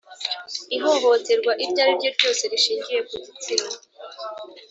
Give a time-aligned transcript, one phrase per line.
[0.75, 3.69] Ihohoterwa iryo ari ryo ryose rishingiye ku gitsina